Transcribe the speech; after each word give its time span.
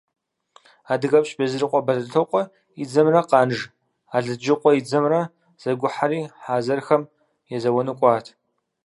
Адыгэпщ 0.91 1.31
Безрыкъуэ 1.37 1.81
Бэлэтокъуэ 1.85 2.43
и 2.81 2.83
дзэмрэ 2.87 3.21
Къанж 3.29 3.55
Алыджыкъуэ 4.15 4.71
и 4.79 4.81
дзэмрэ 4.85 5.21
зэгухьэри, 5.61 6.21
хъэзэрхэм 6.43 7.03
езэуэну 7.55 7.97
кӏуат. 7.99 8.25